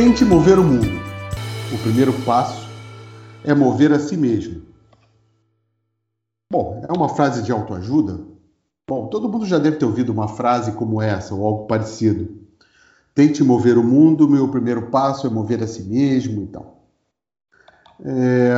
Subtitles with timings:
[0.00, 0.86] Tente mover o mundo.
[1.74, 2.66] O primeiro passo
[3.44, 4.62] é mover a si mesmo.
[6.50, 8.18] Bom, é uma frase de autoajuda?
[8.88, 12.34] Bom, todo mundo já deve ter ouvido uma frase como essa ou algo parecido.
[13.14, 16.82] Tente mover o mundo, meu primeiro passo é mover a si mesmo e tal.
[18.02, 18.54] É,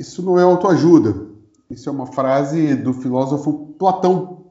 [0.00, 1.28] isso não é autoajuda.
[1.70, 4.46] Isso é uma frase do filósofo Platão.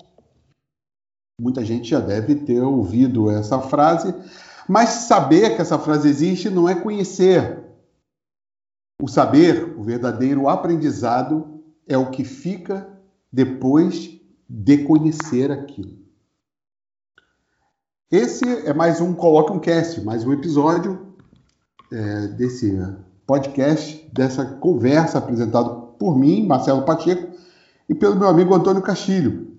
[1.42, 4.16] Muita gente já deve ter ouvido essa frase,
[4.68, 7.64] mas saber que essa frase existe não é conhecer.
[9.02, 12.88] O saber, o verdadeiro aprendizado, é o que fica
[13.32, 15.98] depois de conhecer aquilo.
[18.12, 21.14] Esse é mais um Coloque um Cast, mais um episódio
[21.92, 22.72] é, desse
[23.26, 27.36] podcast, dessa conversa apresentado por mim, Marcelo Pacheco,
[27.90, 29.58] e pelo meu amigo Antônio Castilho.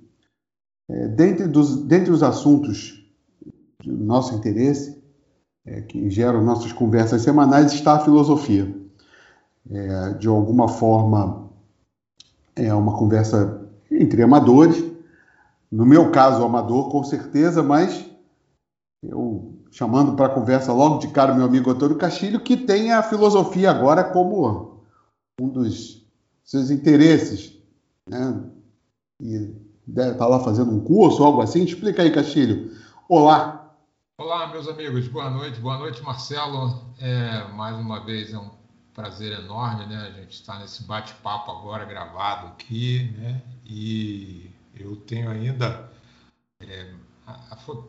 [0.88, 2.95] É, dentre, dos, dentre os assuntos
[3.91, 5.03] nosso interesse,
[5.65, 8.75] é, que geram nossas conversas semanais, está a filosofia.
[9.70, 11.51] É, de alguma forma,
[12.55, 14.84] é uma conversa entre amadores.
[15.70, 18.05] No meu caso, amador, com certeza, mas
[19.03, 23.03] eu chamando para a conversa logo de cara meu amigo Antônio Castilho, que tem a
[23.03, 24.81] filosofia agora como
[25.39, 26.03] um dos
[26.45, 27.53] seus interesses,
[28.09, 28.43] né?
[29.21, 29.55] E
[29.87, 31.65] deve estar tá lá fazendo um curso algo assim.
[31.65, 32.71] Explica aí, Castilho.
[33.09, 33.66] Olá.
[34.19, 35.06] Olá, meus amigos.
[35.09, 35.61] Boa noite.
[35.61, 36.91] Boa noite, Marcelo.
[36.98, 38.50] É, mais uma vez é um
[38.95, 40.06] prazer enorme, né?
[40.06, 43.42] A gente está nesse bate-papo agora gravado aqui, né?
[43.67, 45.92] E eu tenho ainda
[46.61, 46.94] é,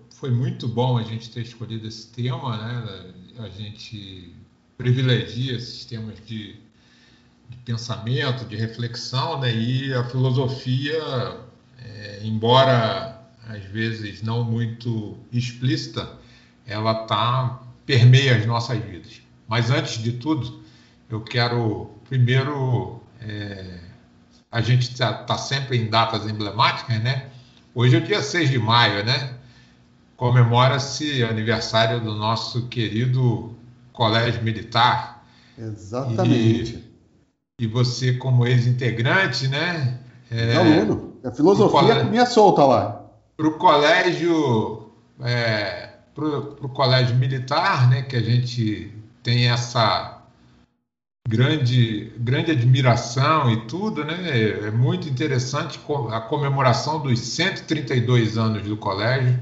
[0.09, 3.13] foi muito bom a gente ter escolhido esse tema, né?
[3.39, 4.35] A gente
[4.77, 6.59] privilegia esses temas de,
[7.47, 9.55] de pensamento, de reflexão, né?
[9.55, 11.01] E a filosofia,
[11.79, 13.16] é, embora
[13.49, 16.09] às vezes não muito explícita,
[16.65, 19.21] ela tá permeia as nossas vidas.
[19.47, 20.61] Mas antes de tudo,
[21.09, 23.79] eu quero primeiro é,
[24.51, 27.27] a gente está tá sempre em datas emblemáticas, né?
[27.73, 29.35] Hoje é o dia 6 de maio, né?
[30.15, 33.55] Comemora-se aniversário do nosso querido
[33.93, 35.23] Colégio Militar.
[35.57, 36.83] Exatamente.
[37.59, 39.99] E, e você, como ex-integrante, né?
[40.31, 41.17] É, aluno.
[41.23, 42.96] A filosofia colégio, comia solta lá.
[43.37, 48.01] Para o colégio, é, para o colégio militar, né?
[48.01, 50.23] Que a gente tem essa
[51.27, 54.67] grande, grande admiração e tudo, né?
[54.67, 55.79] É muito interessante
[56.11, 59.37] a comemoração dos 132 anos do colégio,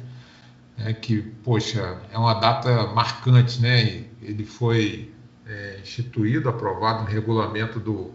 [0.78, 0.94] né?
[0.94, 4.04] que, poxa, é uma data marcante, né?
[4.22, 5.14] Ele foi
[5.48, 8.12] é, instituído, aprovado no regulamento do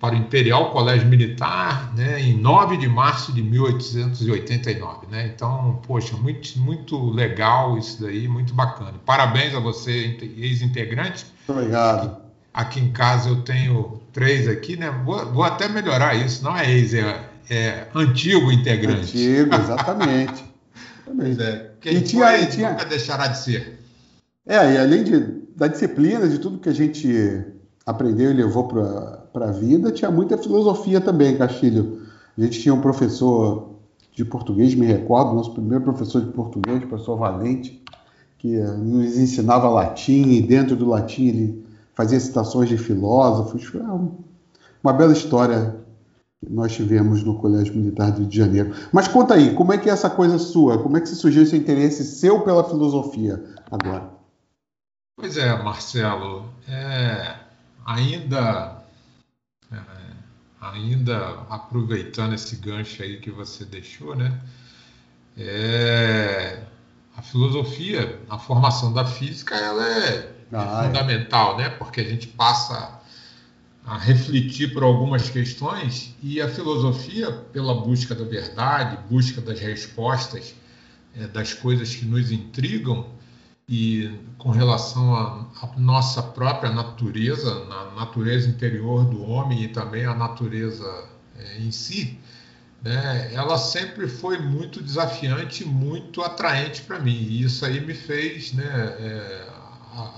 [0.00, 5.30] para o Imperial Colégio Militar, né, em 9 de março de 1889, né?
[5.34, 8.94] Então, poxa, muito muito legal isso daí, muito bacana.
[9.04, 11.26] Parabéns a você, ex-integrante.
[11.46, 14.90] Obrigado Aqui em casa eu tenho três aqui, né?
[15.04, 19.16] Vou, vou até melhorar isso, não é ex, é, é antigo integrante.
[19.16, 20.44] Antigo, exatamente.
[21.04, 21.70] pois é.
[21.80, 22.70] Quem e tinha, foi, tinha...
[22.70, 23.78] nunca deixará de ser.
[24.44, 25.20] É, e além de,
[25.54, 27.06] da disciplina, de tudo que a gente
[27.86, 28.68] aprendeu e levou
[29.32, 32.02] para a vida, tinha muita filosofia também, Castilho.
[32.36, 33.70] A gente tinha um professor
[34.12, 37.82] de português, me recordo, nosso primeiro professor de português, professor Valente,
[38.38, 43.70] que nos ensinava latim, e dentro do latim ele fazia citações de filósofos.
[44.82, 45.76] Uma bela história
[46.40, 48.74] que nós tivemos no Colégio Militar do Rio de Janeiro.
[48.90, 50.82] Mas conta aí, como é que é essa coisa sua?
[50.82, 54.10] Como é que se surgiu esse interesse seu pela filosofia agora?
[55.16, 57.39] Pois é, Marcelo, é,
[57.90, 58.84] ainda,
[59.72, 59.78] é,
[60.60, 64.40] ainda aproveitando esse gancho aí que você deixou, né?
[65.36, 66.62] É,
[67.16, 71.64] a filosofia, a formação da física, ela é ah, é fundamental, é.
[71.64, 71.68] né?
[71.70, 73.00] Porque a gente passa
[73.84, 80.54] a refletir por algumas questões e a filosofia, pela busca da verdade, busca das respostas
[81.16, 83.08] é, das coisas que nos intrigam
[83.70, 85.46] e com relação à
[85.76, 91.04] nossa própria natureza, na natureza interior do homem e também a natureza
[91.38, 92.18] é, em si,
[92.82, 97.14] né, ela sempre foi muito desafiante, muito atraente para mim.
[97.14, 99.48] E isso aí me fez né, é,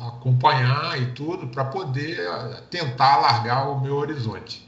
[0.08, 2.18] acompanhar e tudo para poder
[2.70, 4.66] tentar alargar o meu horizonte.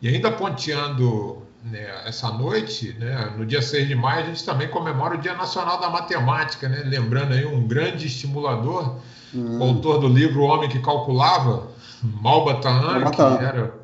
[0.00, 4.68] E ainda ponteando né, essa noite, né, no dia 6 de maio, a gente também
[4.68, 8.96] comemora o Dia Nacional da Matemática, né, lembrando aí um grande estimulador,
[9.34, 9.62] hum.
[9.62, 11.68] autor do livro O Homem que Calculava,
[12.02, 13.74] Malbataan, que era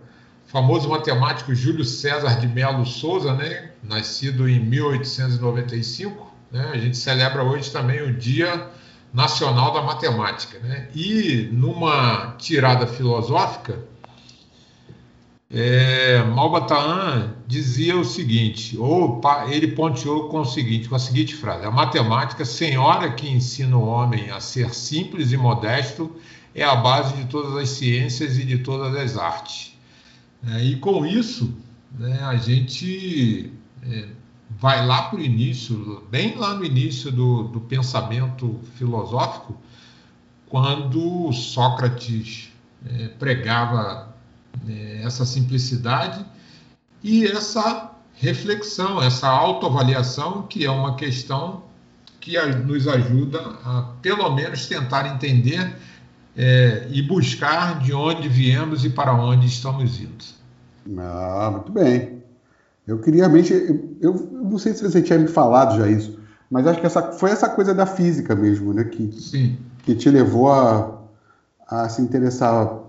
[0.47, 6.32] famoso matemático Júlio César de Melo Souza, né, nascido em 1895.
[6.53, 8.69] Né, a gente celebra hoje também o Dia
[9.12, 10.59] Nacional da Matemática.
[10.61, 10.88] Né?
[10.94, 13.79] E numa tirada filosófica,
[15.50, 21.64] é, Malbataan dizia o seguinte, ou ele ponteou com o seguinte, com a seguinte frase:
[21.64, 26.11] a matemática, senhora que ensina o homem a ser simples e modesto,
[26.55, 29.76] é a base de todas as ciências e de todas as artes.
[30.46, 31.55] É, e com isso,
[31.99, 33.52] né, a gente
[33.82, 34.08] é,
[34.50, 39.56] vai lá para o início, bem lá no início do, do pensamento filosófico,
[40.47, 42.52] quando Sócrates
[42.87, 44.13] é, pregava
[44.68, 46.24] é, essa simplicidade
[47.02, 51.62] e essa reflexão, essa autoavaliação, que é uma questão
[52.20, 55.76] que nos ajuda a, pelo menos, tentar entender
[56.36, 60.24] é, e buscar de onde viemos e para onde estamos indo.
[60.98, 62.22] Ah, muito bem.
[62.86, 63.52] Eu queria realmente.
[63.52, 66.18] Eu, eu, não sei se você tinha me falado já isso,
[66.50, 68.84] mas acho que essa, foi essa coisa da física mesmo, né?
[68.84, 69.58] Que, Sim.
[69.82, 70.98] que te levou a,
[71.68, 72.83] a se interessar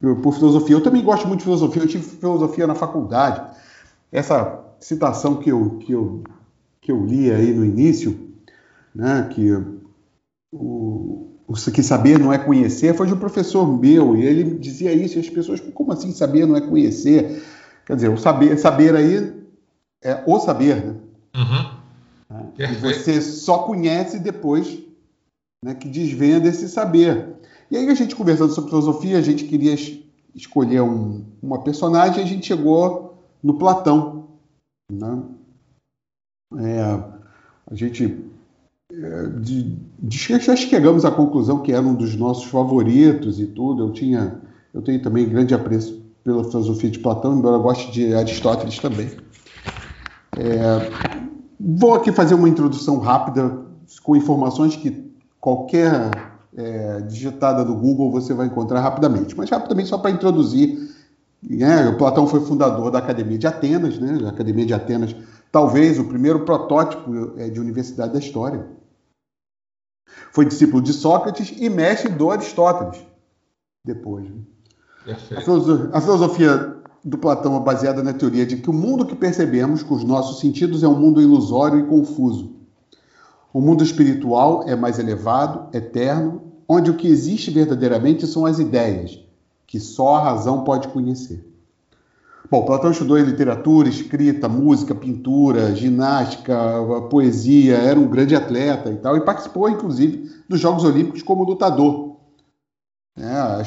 [0.00, 0.76] por, por, filosofia.
[0.76, 3.42] Eu também gosto muito de filosofia, eu tive filosofia na faculdade.
[4.12, 6.22] Essa citação que eu, que eu,
[6.80, 8.30] que eu li aí no início,
[8.94, 9.28] né?
[9.32, 9.52] Que
[10.52, 11.28] o,
[11.72, 15.20] que saber não é conhecer, foi de um professor meu, e ele dizia isso, e
[15.20, 17.42] as pessoas, como assim saber não é conhecer?
[17.84, 19.32] Quer dizer, o saber, saber aí
[20.02, 20.94] é o saber, né?
[21.36, 21.76] Uhum.
[22.58, 24.78] É, e você só conhece depois
[25.62, 27.36] né, que desvenda esse saber.
[27.70, 29.74] E aí a gente conversando sobre filosofia, a gente queria
[30.34, 34.28] escolher um, uma personagem, a gente chegou no Platão.
[34.90, 35.22] Né?
[36.58, 36.80] É,
[37.70, 38.24] a gente
[38.92, 43.84] é, de, de, já chegamos à conclusão que era um dos nossos favoritos e tudo.
[43.84, 44.40] Eu tinha,
[44.72, 49.10] eu tenho também grande apreço pela filosofia de Platão, embora eu goste de Aristóteles também.
[50.36, 50.90] É,
[51.58, 53.64] vou aqui fazer uma introdução rápida
[54.02, 55.04] com informações que
[55.40, 59.36] qualquer é, digitada do Google você vai encontrar rapidamente.
[59.36, 60.90] Mas rapidamente só para introduzir,
[61.42, 65.14] né, o Platão foi fundador da Academia de Atenas, né, a Academia de Atenas,
[65.52, 68.66] talvez o primeiro protótipo é, de universidade da história.
[70.32, 73.04] Foi discípulo de Sócrates e mestre do Aristóteles
[73.84, 74.28] depois.
[74.28, 74.40] Né?
[75.36, 79.14] A filosofia, a filosofia do Platão é baseada na teoria de que o mundo que
[79.14, 82.56] percebemos com os nossos sentidos é um mundo ilusório e confuso.
[83.52, 89.18] O mundo espiritual é mais elevado, eterno, onde o que existe verdadeiramente são as ideias,
[89.66, 91.44] que só a razão pode conhecer.
[92.48, 96.56] Bom, Platão estudou literatura, escrita, música, pintura, ginástica,
[97.10, 102.16] poesia, era um grande atleta e tal, e participou, inclusive, dos Jogos Olímpicos como lutador.
[103.18, 103.64] É,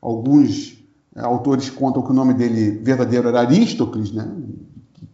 [0.00, 0.78] alguns
[1.16, 4.30] é, autores contam que o nome dele verdadeiro era Aristócles, né?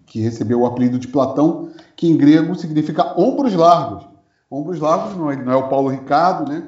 [0.06, 4.06] que recebeu o apelido de Platão, que em grego significa ombros largos.
[4.50, 6.66] Ombros largos não é, não é o Paulo Ricardo, né?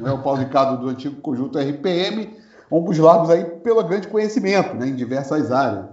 [0.00, 2.36] não é o Paulo Ricardo do antigo conjunto RPM,
[2.70, 4.88] ombros largos aí pelo grande conhecimento né?
[4.88, 5.86] em diversas áreas.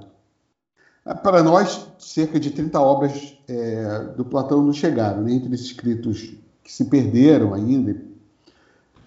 [1.24, 5.34] Para nós, cerca de 30 obras é, do Platão nos chegaram, né?
[5.34, 6.34] entre escritos
[6.64, 7.96] que se perderam ainda,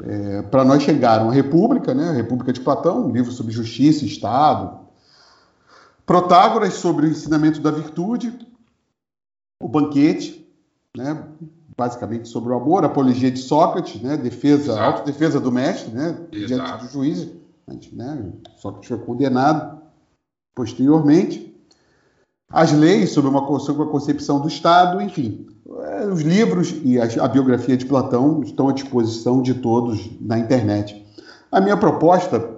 [0.03, 4.05] é, para nós chegaram a República, né, a República de Platão, um livro sobre justiça
[4.05, 4.85] e Estado,
[6.07, 8.39] Protágoras sobre o ensinamento da virtude,
[9.63, 10.47] o Banquete,
[10.95, 11.27] né,
[11.77, 16.85] basicamente sobre o amor, a Apologia de Sócrates, né, defesa, autodefesa do mestre, né, diante
[16.85, 17.29] do juiz,
[17.93, 19.83] né, Sócrates foi condenado
[20.55, 21.53] posteriormente,
[22.49, 25.47] as leis sobre uma, sobre a concepção do Estado, enfim,
[25.83, 30.39] é, os livros e a, a, biografia de Platão estão à disposição de todos na
[30.39, 31.05] internet.
[31.51, 32.51] A minha proposta,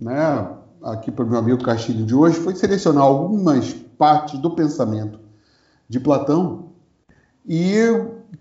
[0.00, 0.48] né,
[0.82, 5.18] aqui para o meu amigo Castilho de hoje, foi selecionar algumas partes do pensamento
[5.88, 6.70] de Platão
[7.46, 7.76] e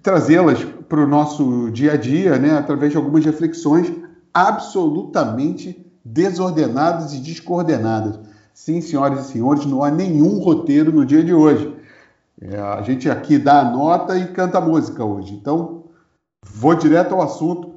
[0.01, 3.91] trazê-las para o nosso dia a dia, né, através de algumas reflexões
[4.33, 8.19] absolutamente desordenadas e descoordenadas.
[8.53, 11.75] Sim, senhoras e senhores, não há nenhum roteiro no dia de hoje.
[12.41, 15.33] É, a gente aqui dá a nota e canta a música hoje.
[15.33, 15.83] Então,
[16.43, 17.75] vou direto ao assunto.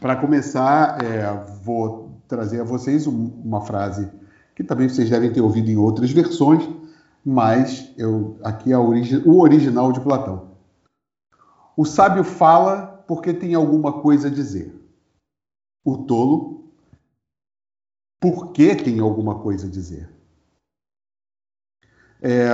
[0.00, 4.08] Para começar, é, vou trazer a vocês uma frase
[4.54, 6.68] que também vocês devem ter ouvido em outras versões,
[7.24, 10.48] mas eu, aqui é origi o original de Platão.
[11.78, 14.74] O sábio fala porque tem alguma coisa a dizer.
[15.84, 16.72] O tolo,
[18.20, 20.10] porque tem alguma coisa a dizer.
[22.20, 22.48] É,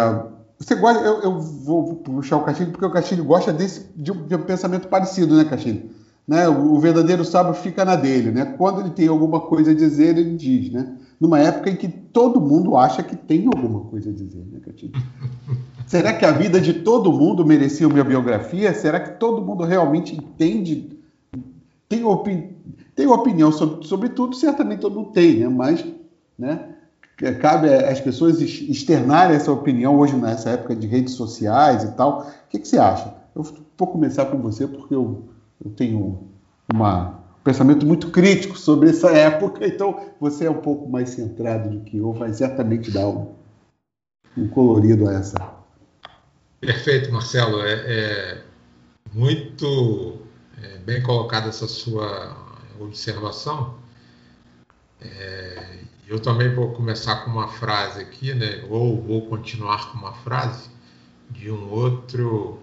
[0.58, 4.26] você gosta, eu, eu, vou puxar o Castilho porque o Castilho gosta desse, de, um,
[4.26, 5.88] de um pensamento parecido, né, Castilho?
[6.28, 6.46] Né?
[6.46, 8.44] O, o, verdadeiro sábio fica na dele, né?
[8.58, 10.98] Quando ele tem alguma coisa a dizer, ele diz, né?
[11.18, 14.92] Numa época em que todo mundo acha que tem alguma coisa a dizer, né, Castilho?
[15.86, 18.72] Será que a vida de todo mundo merecia uma biografia?
[18.74, 20.94] Será que todo mundo realmente entende
[21.88, 22.56] tem, opini
[22.94, 25.48] tem opinião sobre, sobre tudo, certamente todo mundo tem, né?
[25.48, 25.84] Mas,
[26.38, 26.70] né?
[27.40, 32.22] Cabe às pessoas externarem essa opinião hoje nessa época de redes sociais e tal.
[32.22, 33.14] O que, que você acha?
[33.34, 33.42] Eu
[33.78, 35.22] vou começar com você porque eu,
[35.64, 36.24] eu tenho
[36.72, 41.70] uma, um pensamento muito crítico sobre essa época, então você é um pouco mais centrado
[41.70, 43.28] do que eu, vai certamente dar um,
[44.36, 45.53] um colorido a essa.
[46.64, 47.62] Perfeito, Marcelo.
[47.62, 48.44] É, é
[49.12, 50.20] muito
[50.62, 52.36] é, bem colocada essa sua
[52.78, 53.78] observação.
[55.00, 58.64] É, eu também vou começar com uma frase aqui, né?
[58.68, 60.70] ou vou continuar com uma frase
[61.30, 62.60] de um outro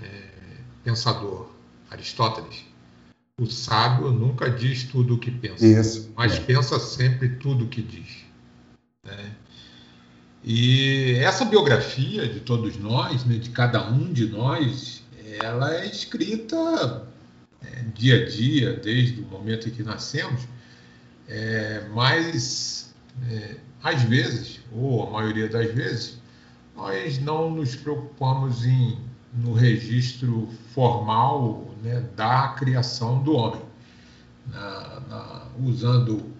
[0.00, 0.28] é,
[0.84, 1.48] pensador,
[1.90, 2.64] Aristóteles.
[3.38, 7.82] O sábio nunca diz tudo o que pensa, Isso, mas pensa sempre tudo o que
[7.82, 8.24] diz.
[9.04, 9.36] Né?
[10.48, 15.02] E essa biografia de todos nós, né, de cada um de nós,
[15.42, 17.04] ela é escrita
[17.64, 20.42] é, dia a dia, desde o momento em que nascemos,
[21.26, 22.94] é, mas
[23.28, 26.18] é, às vezes, ou a maioria das vezes,
[26.76, 28.98] nós não nos preocupamos em
[29.34, 33.62] no registro formal né, da criação do homem,
[34.46, 36.32] na, na, usando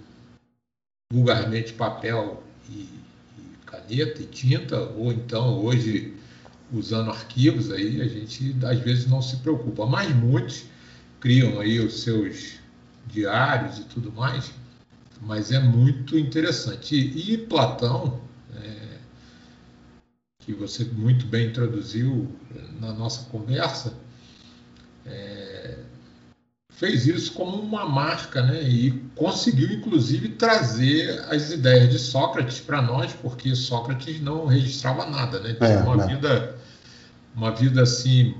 [1.12, 2.88] vulgarmente papel e,
[3.66, 6.14] caneta e tinta, ou então hoje
[6.72, 10.64] usando arquivos aí, a gente às vezes não se preocupa, mas muitos
[11.20, 12.58] criam aí os seus
[13.06, 14.52] diários e tudo mais,
[15.20, 16.94] mas é muito interessante.
[16.94, 18.20] E, e Platão,
[18.54, 18.98] é,
[20.40, 22.28] que você muito bem introduziu
[22.80, 23.94] na nossa conversa,
[25.04, 25.78] é,
[26.76, 28.62] fez isso como uma marca, né?
[28.62, 35.40] E conseguiu, inclusive, trazer as ideias de Sócrates para nós, porque Sócrates não registrava nada,
[35.40, 35.54] né?
[35.54, 36.06] Tinha é, uma né?
[36.06, 36.54] vida,
[37.34, 38.34] uma vida assim,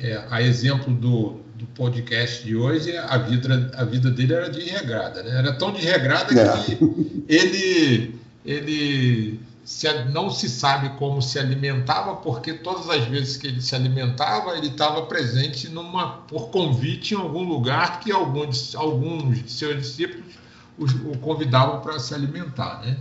[0.00, 5.22] é, a exemplo do, do podcast de hoje, a vida, a vida dele era desregrada,
[5.22, 5.38] né?
[5.38, 6.62] Era tão desregrada é.
[6.62, 13.46] que ele, ele se, não se sabe como se alimentava, porque todas as vezes que
[13.46, 19.42] ele se alimentava, ele estava presente numa, por convite em algum lugar que alguns, alguns
[19.42, 20.34] de seus discípulos
[20.78, 22.98] o, o convidavam para se alimentar, né?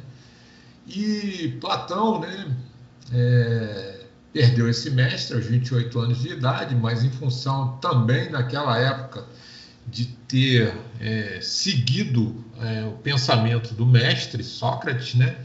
[0.87, 2.55] E Platão, né?
[3.13, 4.01] É,
[4.31, 9.25] perdeu esse mestre aos 28 anos de idade, mas em função também naquela época
[9.87, 15.35] de ter é, seguido é, o pensamento do mestre Sócrates, né?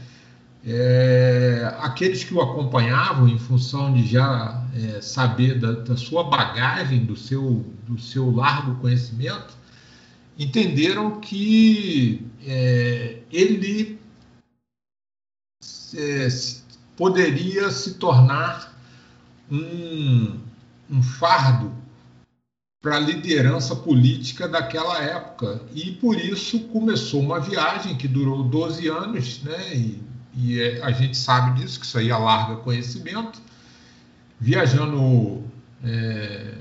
[0.69, 7.05] É, aqueles que o acompanhavam, em função de já é, saber da, da, sua bagagem,
[7.05, 9.55] do seu, do seu largo conhecimento,
[10.37, 13.97] entenderam que é, ele
[15.95, 16.27] é,
[16.97, 18.77] poderia se tornar
[19.49, 20.37] um,
[20.89, 21.73] um fardo
[22.81, 25.61] para a liderança política daquela época.
[25.73, 29.73] E por isso começou uma viagem que durou 12 anos, né?
[29.73, 33.41] E, e é, a gente sabe disso, que isso aí alarga conhecimento.
[34.39, 35.43] Viajando
[35.83, 36.53] é,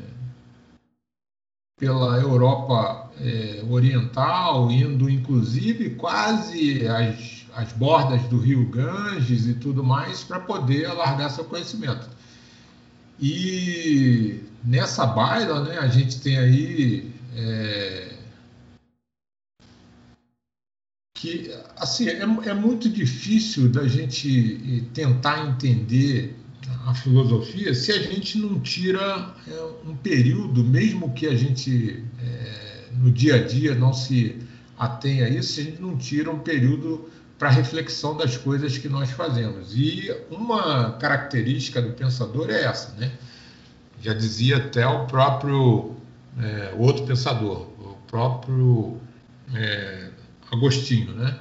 [1.78, 9.84] pela Europa é, Oriental, indo inclusive quase às, às bordas do rio Ganges e tudo
[9.84, 12.08] mais, para poder alargar seu conhecimento.
[13.20, 18.15] E nessa baila, né, a gente tem aí é,
[21.16, 26.36] que assim é, é, muito difícil da gente tentar entender
[26.86, 32.84] a filosofia se a gente não tira é, um período, mesmo que a gente é,
[32.98, 34.36] no dia a dia não se
[34.78, 37.08] atenha a isso, se a gente não tira um período
[37.38, 39.74] para reflexão das coisas que nós fazemos.
[39.74, 43.12] E uma característica do pensador é essa, né?
[44.02, 45.94] Já dizia até o próprio
[46.38, 49.00] é, outro pensador, o próprio
[49.54, 50.05] é,
[50.50, 51.38] Agostinho, né?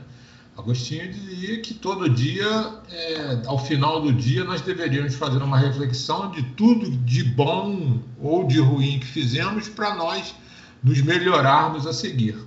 [0.57, 2.45] Agostinho dizia que todo dia,
[2.89, 8.47] é, ao final do dia, nós deveríamos fazer uma reflexão de tudo de bom ou
[8.47, 10.33] de ruim que fizemos para nós
[10.81, 12.37] nos melhorarmos a seguir.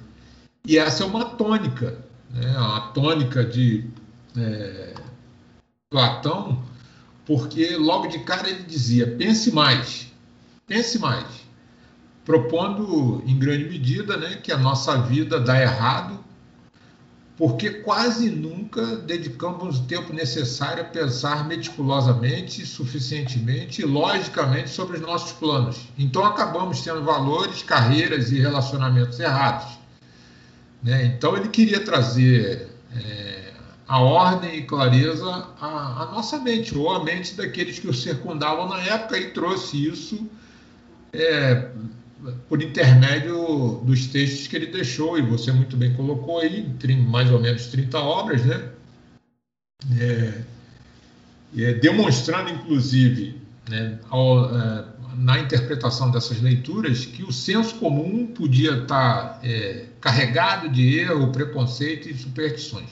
[0.66, 3.84] E essa é uma tônica né, a tônica de
[4.36, 4.94] é,
[5.90, 6.62] Platão,
[7.24, 10.12] porque logo de cara ele dizia: pense mais,
[10.66, 11.26] pense mais,
[12.24, 16.22] propondo em grande medida né, que a nossa vida dá errado,
[17.38, 25.02] porque quase nunca dedicamos o tempo necessário a pensar meticulosamente, suficientemente e logicamente sobre os
[25.02, 25.88] nossos planos.
[25.96, 29.78] Então acabamos tendo valores, carreiras e relacionamentos errados
[30.82, 31.04] né?
[31.06, 33.52] Então ele queria trazer é,
[33.86, 38.68] a ordem e clareza à, à, nossa mente, ou à mente daqueles que o circundavam
[38.68, 40.28] na época, e trouxe isso
[41.12, 41.70] é,
[42.48, 46.66] por intermédio dos textos que ele deixou, e você muito bem colocou aí,
[47.08, 48.70] mais ou menos 30 obras, né?
[49.98, 50.42] É,
[51.56, 54.84] é, demonstrando, inclusive, né, ao, é,
[55.16, 62.08] na interpretação dessas leituras, que o senso comum podia estar é, carregado de erro, preconceito
[62.08, 62.90] e superstições.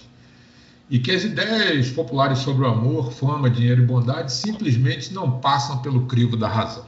[0.89, 5.83] E que as ideias populares sobre o amor, fama, dinheiro e bondade simplesmente não passam
[5.83, 6.85] pelo crivo da razão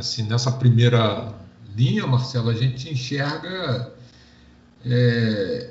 [0.00, 1.32] assim, nessa primeira
[1.76, 3.92] linha, Marcelo, a gente enxerga
[4.84, 5.70] é,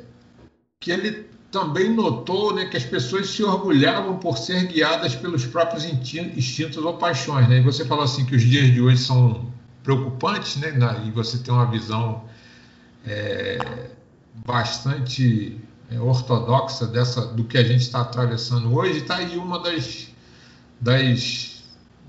[0.80, 5.84] que ele também notou né, que as pessoas se orgulhavam por ser guiadas pelos próprios
[5.84, 7.50] instintos ou paixões.
[7.50, 7.58] Né?
[7.58, 9.52] E você falou assim que os dias de hoje são
[9.84, 10.72] preocupantes, né?
[11.06, 12.24] e você tem uma visão
[13.06, 13.90] é,
[14.46, 15.60] bastante
[15.92, 19.00] é, ortodoxa dessa do que a gente está atravessando hoje.
[19.00, 20.08] Está aí uma das,
[20.80, 21.59] das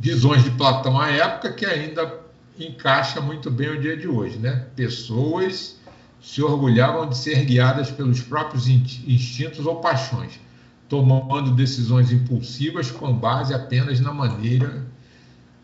[0.01, 2.19] visões de Platão à época que ainda
[2.59, 4.67] encaixa muito bem o dia de hoje, né?
[4.75, 5.79] Pessoas
[6.23, 10.41] se orgulhavam de ser guiadas pelos próprios instintos ou paixões,
[10.89, 14.87] tomando decisões impulsivas com base apenas na maneira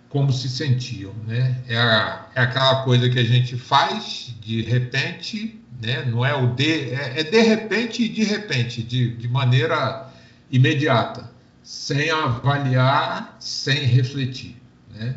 [0.09, 1.63] como se sentiam, né?
[1.67, 6.05] É, a, é aquela coisa que a gente faz de repente, né?
[6.05, 10.11] Não é o de, é, é de repente e de repente, de, de maneira
[10.51, 11.36] imediata
[11.67, 14.57] sem avaliar, sem refletir.
[14.95, 15.17] Né?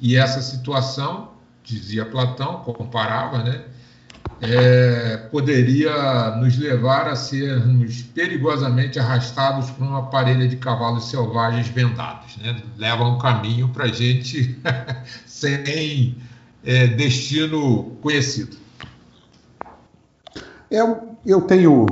[0.00, 1.30] E essa situação,
[1.62, 3.64] dizia Platão, comparava, né,
[4.40, 12.36] é, poderia nos levar a sermos perigosamente arrastados por uma parelha de cavalos selvagens vendados.
[12.38, 12.60] Né?
[12.76, 14.58] Leva um caminho para a gente
[15.24, 16.16] sem
[16.64, 18.56] é, destino conhecido.
[20.68, 21.86] Eu, eu tenho,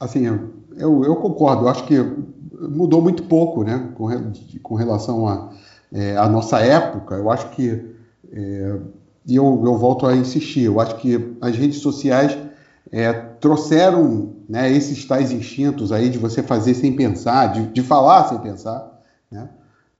[0.00, 0.26] assim,
[0.76, 1.94] eu, eu concordo, acho que
[2.68, 4.08] mudou muito pouco, né, com,
[4.62, 5.50] com relação à
[5.92, 7.16] é, a nossa época.
[7.16, 7.94] Eu acho que,
[8.32, 8.78] é,
[9.26, 12.36] e eu, eu volto a insistir, eu acho que as redes sociais
[12.90, 18.28] é, trouxeram né, esses tais instintos aí de você fazer sem pensar, de, de falar
[18.28, 19.48] sem pensar, né,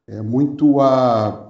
[0.06, 1.48] é muito a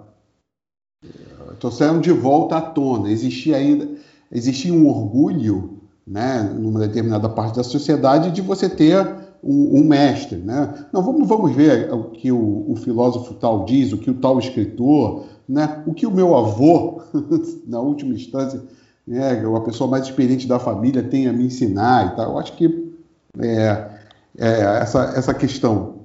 [1.59, 3.11] trouxeram de volta à tona.
[3.11, 3.89] Existia ainda
[4.31, 10.37] existia um orgulho, né, numa determinada parte da sociedade de você ter um, um, mestre.
[10.37, 10.87] Né?
[10.93, 14.39] Não, vamos, vamos ver o que o, o, filósofo tal diz, o que o tal
[14.39, 15.83] escritor, né?
[15.87, 17.03] o que o meu avô,
[17.67, 18.63] na última instância,
[19.07, 22.33] né, a pessoa mais experiente da família, tem a me ensinar e tal.
[22.33, 22.93] Eu acho que
[23.41, 23.91] é,
[24.39, 26.03] é, essa, essa questão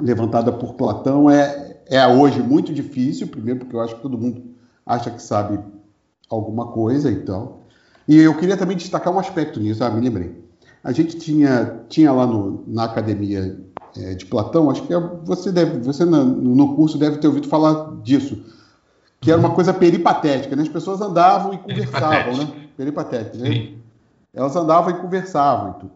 [0.00, 4.42] levantada por Platão é, é hoje muito difícil, primeiro porque eu acho que todo mundo
[4.84, 5.58] acha que sabe
[6.28, 7.62] alguma coisa e tal.
[8.08, 10.45] E eu queria também destacar um aspecto nisso, ah, me lembrei.
[10.86, 13.58] A gente tinha, tinha lá no, na academia
[13.96, 17.48] é, de Platão, acho que é, você deve, você no, no, curso deve ter ouvido
[17.48, 18.40] falar disso,
[19.20, 20.62] que era uma coisa peripatética, né?
[20.62, 22.68] As pessoas andavam e conversavam, né?
[22.76, 23.50] Peripatética, né?
[23.50, 23.78] Sim.
[24.32, 25.92] Elas andavam e conversavam e tudo.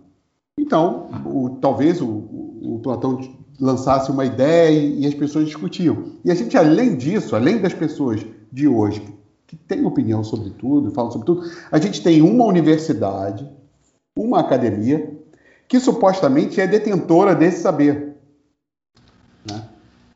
[0.58, 3.20] Então, o, talvez o, o, Platão
[3.60, 6.14] lançasse uma ideia e, e, as pessoas discutiam.
[6.24, 9.14] E a gente, além disso, além das pessoas de hoje que,
[9.46, 13.48] que têm opinião sobre tudo, falam sobre tudo, a gente tem uma universidade
[14.20, 15.18] uma academia
[15.68, 18.16] que supostamente é detentora desse saber.
[19.48, 19.62] Né?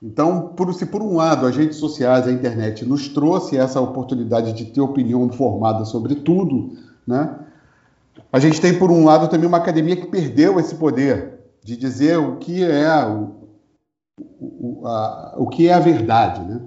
[0.03, 4.53] Então, por, se por um lado as redes sociais, a internet nos trouxe essa oportunidade
[4.53, 7.39] de ter opinião formada sobre tudo, né?
[8.33, 12.19] a gente tem por um lado também uma academia que perdeu esse poder de dizer
[12.19, 13.49] o que é o,
[14.41, 16.61] o, a, o que é a verdade, né?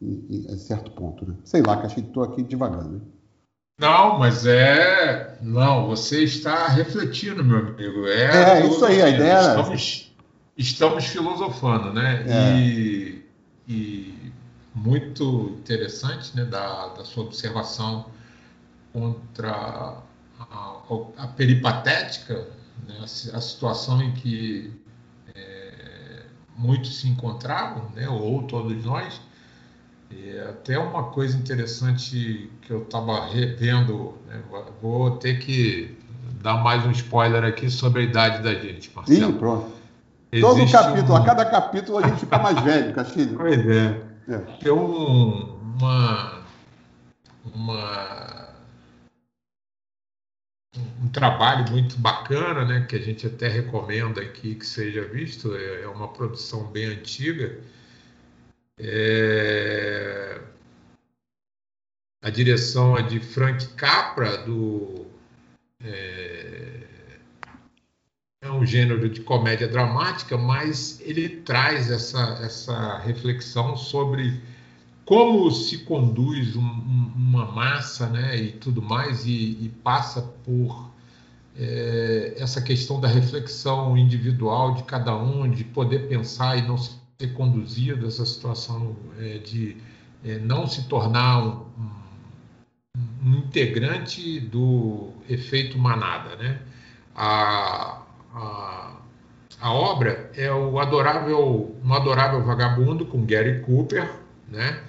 [0.00, 1.26] Em, em certo ponto.
[1.26, 1.34] Né?
[1.44, 2.88] Sei lá, que acho que estou aqui devagando.
[2.88, 3.00] Né?
[3.78, 5.38] Não, mas é.
[5.40, 8.08] Não, você está refletindo, meu amigo.
[8.08, 10.12] É, é isso aí, a ideia estamos,
[10.56, 12.24] estamos filosofando, né?
[12.26, 12.58] É.
[12.58, 13.24] E,
[13.68, 14.32] e,
[14.74, 18.06] muito interessante né, da, da sua observação
[18.92, 20.02] contra
[20.38, 20.76] a,
[21.16, 22.48] a peripatética,
[22.86, 24.72] né, a, a, situação em que
[25.34, 26.24] é,
[26.56, 29.20] muitos se encontravam, né, ou todos nós,
[30.10, 34.40] e até uma coisa interessante que eu estava revendo, né?
[34.80, 35.96] vou ter que
[36.42, 39.32] dar mais um spoiler aqui sobre a idade da gente, Marcelo.
[39.32, 39.78] Ih, pronto.
[40.40, 41.16] Todo capítulo, um...
[41.16, 43.36] a cada capítulo a gente fica mais velho, Castilho.
[43.36, 44.00] Pois é.
[44.28, 44.38] é.
[44.62, 46.42] Tem um, uma,
[47.54, 48.48] uma,
[51.02, 55.82] um trabalho muito bacana, né, que a gente até recomenda aqui que seja visto, é,
[55.82, 57.58] é uma produção bem antiga,
[58.78, 60.40] é...
[62.22, 65.06] A direção é de Frank Capra, do.
[65.82, 66.86] É...
[68.42, 74.40] é um gênero de comédia dramática, mas ele traz essa, essa reflexão sobre
[75.04, 80.90] como se conduz um, um, uma massa né, e tudo mais, e, e passa por
[81.56, 86.76] é, essa questão da reflexão individual de cada um, de poder pensar e não
[87.20, 89.76] ser conduzido, essa situação é, de
[90.24, 91.66] é, não se tornar um,
[93.24, 96.36] um, integrante do efeito manada.
[96.36, 96.60] Né?
[97.16, 98.02] A,
[98.32, 98.96] a,
[99.60, 104.08] a obra é o adorável, um adorável vagabundo com Gary Cooper,
[104.46, 104.80] né?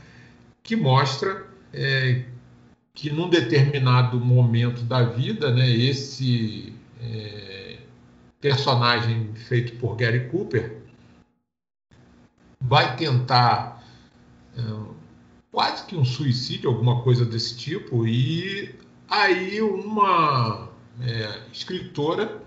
[0.61, 2.25] que mostra é,
[2.93, 7.77] que num determinado momento da vida, né, esse é,
[8.39, 10.78] personagem feito por Gary Cooper
[12.61, 13.83] vai tentar
[14.57, 14.61] é,
[15.51, 18.75] quase que um suicídio, alguma coisa desse tipo, e
[19.07, 20.69] aí uma
[21.01, 22.41] é, escritora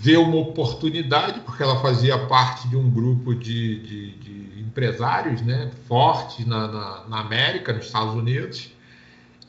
[0.00, 5.70] vê uma oportunidade, porque ela fazia parte de um grupo de, de, de empresários né,
[5.86, 8.72] fortes na, na, na, América, nos Estados Unidos.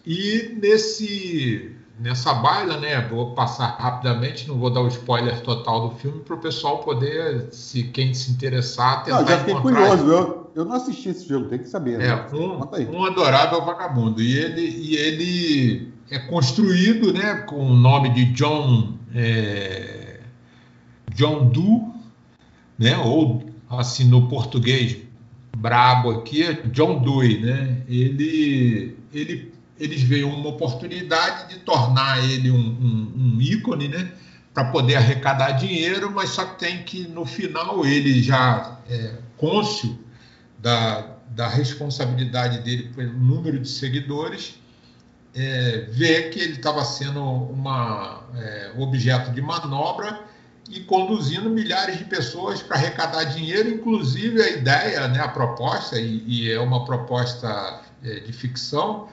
[0.06, 5.96] E nesse, nessa baila, né, vou passar rapidamente, não vou dar o spoiler total do
[5.96, 10.52] filme para o pessoal poder, se quem se interessar, tentar não, já fiquei curioso, eu,
[10.56, 11.98] eu não assisti esse filme, tem que saber.
[11.98, 12.08] Né?
[12.08, 14.22] É, um, um adorável vagabundo.
[14.22, 20.20] E ele, e ele é construído né, com o nome de John, é,
[21.14, 21.92] John Doe,
[22.78, 25.12] né, ou assim no português
[25.56, 27.84] brabo aqui é John Dewey, né?
[27.88, 34.12] Ele, ele, eles veem uma oportunidade de tornar ele um, um, um ícone, né?
[34.54, 39.98] Para poder arrecadar dinheiro, mas só tem que no final ele já é côncio
[40.60, 44.56] da, da responsabilidade dele pelo número de seguidores,
[45.34, 50.20] é, ver que ele estava sendo uma é, objeto de manobra
[50.70, 56.24] e conduzindo milhares de pessoas para arrecadar dinheiro, inclusive a ideia, né, a proposta, e,
[56.28, 59.08] e é uma proposta é, de ficção,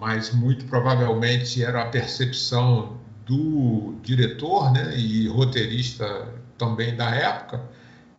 [0.00, 7.62] mas muito provavelmente era a percepção do diretor né, e roteirista também da época,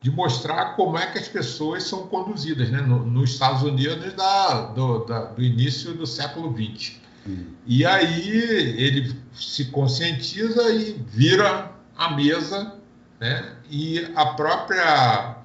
[0.01, 4.61] de mostrar como é que as pessoas são conduzidas né, no, nos Estados Unidos da,
[4.67, 6.97] do, da, do, início do século XX.
[7.27, 7.47] Hum.
[7.65, 8.29] E aí
[8.77, 12.75] ele se conscientiza e vira a mesa,
[13.19, 13.55] né?
[13.69, 15.35] E a própria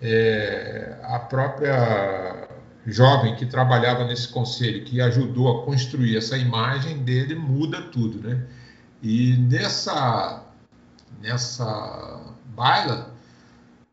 [0.00, 2.43] é, a própria
[2.86, 8.44] jovem que trabalhava nesse conselho, que ajudou a construir essa imagem dele, muda tudo, né?
[9.02, 10.44] E nessa
[11.22, 12.20] nessa
[12.54, 13.14] baila,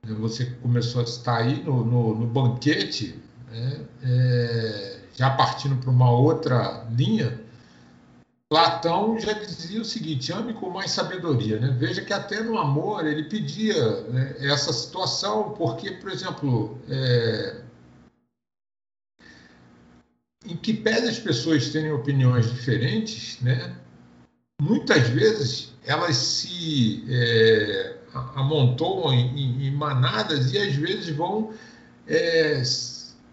[0.05, 3.15] né, você começou a estar aí no, no, no banquete,
[3.49, 3.81] né?
[4.03, 7.39] é, já partindo para uma outra linha,
[8.51, 11.57] Platão já dizia o seguinte: ame com mais sabedoria.
[11.57, 11.73] Né?
[11.79, 17.61] Veja que até no amor ele pedia né, essa situação, porque, por exemplo, é...
[20.61, 23.75] que pese as pessoas terem opiniões diferentes, né,
[24.61, 27.95] muitas vezes elas se é,
[28.35, 31.51] amontoam em, em, manadas e às vezes vão
[32.07, 32.61] é,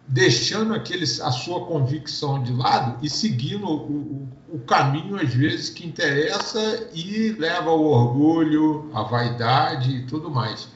[0.07, 5.69] deixando aqueles, a sua convicção de lado e seguindo o, o, o, caminho, às vezes,
[5.69, 10.69] que interessa e leva ao orgulho, à vaidade e tudo mais.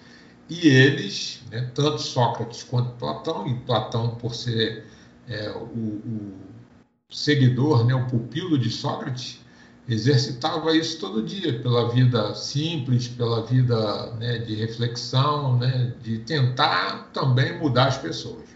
[0.51, 4.85] E eles, né, tanto Sócrates quanto Platão, e Platão, por ser
[5.29, 6.33] é, o, o,
[7.11, 9.41] seguidor, né, o pupilo de Sócrates,
[9.89, 17.11] exercitava isso todo dia, pela vida simples, pela vida né, de reflexão, né, de tentar
[17.13, 18.53] também mudar as pessoas.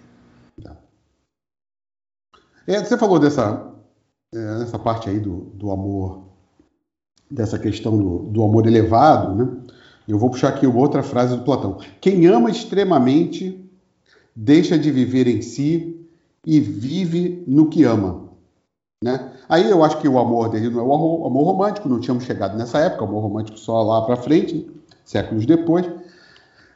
[2.67, 3.73] É, você falou dessa,
[4.35, 6.25] é, dessa parte aí do, do amor,
[7.31, 9.63] dessa questão do, do amor elevado, né?
[10.09, 11.81] Eu vou puxar aqui outra frase do Platão.
[12.01, 13.69] Quem ama extremamente
[14.35, 16.06] deixa de viver em si
[16.47, 18.25] e vive no que ama.
[19.03, 19.33] Né?
[19.49, 22.57] Aí eu acho que o amor dele não é o amor romântico, não tínhamos chegado
[22.57, 24.71] nessa época, o amor romântico só lá para frente,
[25.05, 25.87] séculos depois.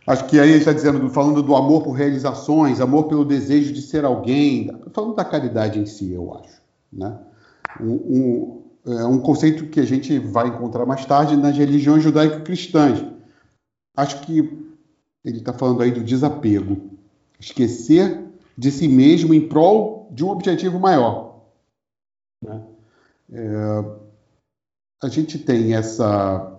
[0.07, 3.81] Acho que aí ele está dizendo, falando do amor por realizações, amor pelo desejo de
[3.81, 6.61] ser alguém, falando da caridade em si, eu acho.
[6.93, 7.17] Né?
[7.81, 13.05] Um, um, é um conceito que a gente vai encontrar mais tarde nas religiões judaico-cristãs.
[13.97, 14.41] Acho que
[15.25, 16.77] ele está falando aí do desapego,
[17.39, 18.30] esquecer
[18.61, 21.47] de si mesmo em prol de um objetivo maior.
[22.45, 22.63] Né?
[23.33, 23.85] É,
[25.03, 26.59] a gente tem essa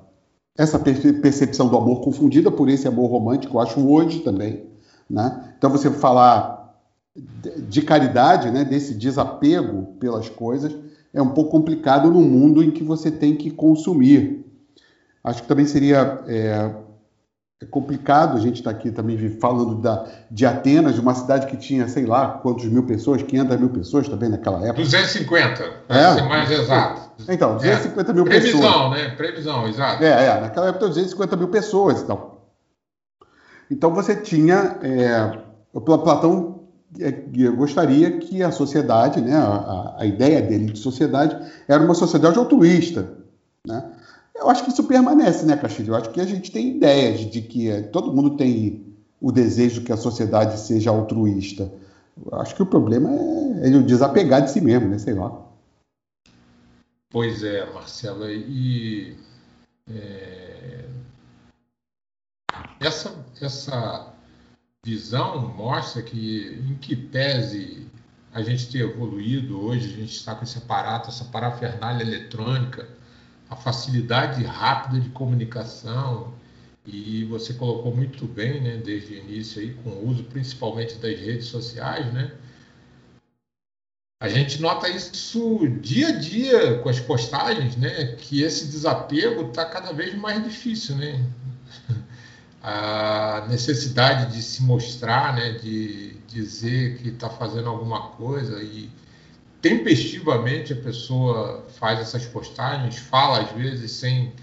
[0.57, 4.65] essa percepção do amor confundida por esse amor romântico, eu acho hoje também.
[5.09, 5.53] Né?
[5.57, 6.75] Então, você falar
[7.15, 10.75] de caridade, né, desse desapego pelas coisas,
[11.13, 14.45] é um pouco complicado num mundo em que você tem que consumir.
[15.23, 16.75] Acho que também seria é,
[17.61, 21.45] é complicado a gente estar tá aqui também falando da, de Atenas, de uma cidade
[21.45, 24.81] que tinha, sei lá, quantos mil pessoas, 500 mil pessoas também naquela época.
[24.81, 26.13] 250, para é.
[26.15, 27.11] ser mais exato.
[27.29, 28.13] Então, 250 é.
[28.15, 28.73] mil Previsão, pessoas.
[28.73, 29.15] Previsão, né?
[29.15, 30.03] Previsão, exato.
[30.03, 32.31] É, é, naquela época 250 mil pessoas então.
[33.69, 35.37] Então você tinha, é,
[35.79, 36.61] Platão
[36.99, 37.11] é,
[37.55, 43.07] gostaria que a sociedade, né, a, a ideia dele de sociedade era uma sociedade altruísta,
[43.65, 43.83] né?
[44.41, 45.91] Eu acho que isso permanece, né, Castilho?
[45.91, 49.91] Eu acho que a gente tem ideias de que todo mundo tem o desejo que
[49.91, 51.71] a sociedade seja altruísta.
[52.25, 53.09] Eu acho que o problema
[53.61, 54.97] é, o desapegar de si mesmo, né?
[54.97, 55.31] Sei lá.
[57.11, 58.27] Pois é, Marcelo.
[58.27, 59.15] E
[59.87, 60.85] é,
[62.79, 64.11] essa, essa
[64.83, 67.85] visão mostra que, em que pese
[68.33, 72.89] a gente ter evoluído hoje, a gente está com esse aparato, essa parafernália eletrônica,
[73.51, 76.33] a facilidade rápida de comunicação
[76.85, 81.19] e você colocou muito bem, né, desde o início aí, com o uso principalmente das
[81.19, 82.31] redes sociais, né?
[84.21, 88.15] A gente nota isso dia a dia com as postagens, né?
[88.17, 91.25] Que esse desapego está cada vez mais difícil, né?
[92.63, 95.53] A necessidade de se mostrar, né?
[95.53, 98.91] De dizer que está fazendo alguma coisa e
[99.61, 104.33] tempestivamente a pessoa faz essas postagens, fala às vezes sem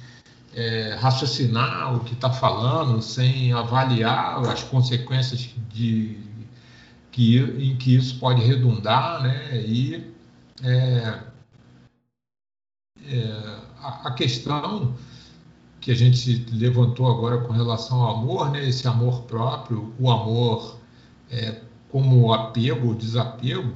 [0.54, 6.18] é, raciocinar o que está falando, sem avaliar as consequências de,
[7.11, 9.61] que, em que isso pode redundar, né?
[9.61, 10.12] E
[10.62, 11.18] é,
[13.07, 14.94] é, a, a, questão
[15.81, 18.68] que a gente levantou agora com relação ao amor, né?
[18.68, 20.78] Esse amor próprio, o amor
[21.31, 23.74] é, como apego, desapego,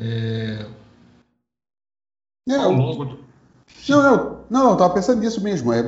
[0.00, 0.66] é,
[2.48, 3.24] é, ao longo do...
[3.88, 5.72] Não, não, não, eu estava pensando nisso mesmo.
[5.72, 5.82] É,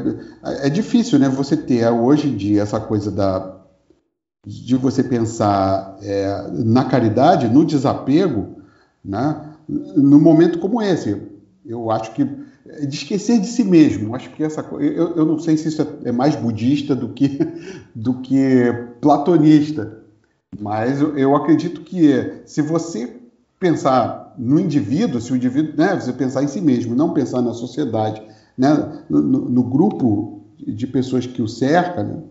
[0.66, 1.28] é difícil, né?
[1.28, 3.54] Você ter hoje em dia essa coisa da
[4.46, 8.60] de você pensar é, na caridade, no desapego,
[9.04, 9.54] né?
[9.68, 11.20] No momento como esse,
[11.64, 14.14] eu acho que de esquecer de si mesmo.
[14.14, 17.38] Acho que essa eu, eu não sei se isso é, é mais budista do que
[17.94, 20.04] do que platonista,
[20.58, 23.25] mas eu, eu acredito que se você
[23.58, 27.54] pensar no indivíduo, se o indivíduo, né, você pensar em si mesmo, não pensar na
[27.54, 28.22] sociedade,
[28.56, 32.22] né, no, no grupo de pessoas que o cerca, né,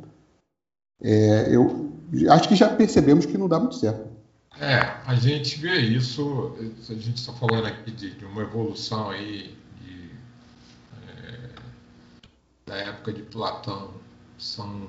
[1.02, 1.92] é, eu
[2.30, 4.16] acho que já percebemos que não dá muito certo.
[4.60, 6.56] É, a gente vê isso,
[6.90, 10.12] a gente está falando aqui de, de, uma evolução aí de,
[11.10, 11.50] é,
[12.66, 13.92] da época de Platão,
[14.38, 14.88] são